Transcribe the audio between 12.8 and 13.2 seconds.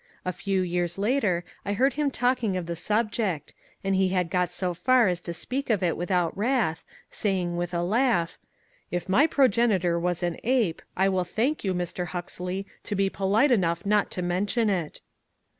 to be